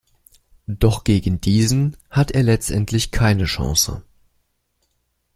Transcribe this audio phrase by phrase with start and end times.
[0.65, 4.01] Doch gegen diesen hat er letztendlich keine Chance.